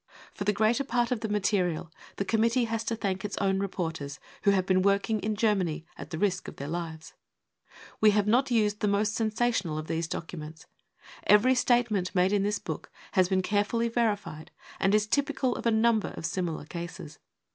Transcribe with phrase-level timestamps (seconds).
[0.33, 4.19] For the greater part of the material the Committee has to thank its own reporters,
[4.41, 7.13] who have been working in Germany at the risk of their lives.
[7.99, 10.65] We have not used the most sensational of these docu ments.
[11.27, 15.67] Every statement made in this book has been care fully verified and is typical of
[15.67, 17.19] a number of similar cases.